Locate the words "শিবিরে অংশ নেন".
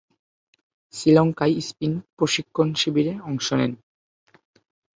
2.73-3.71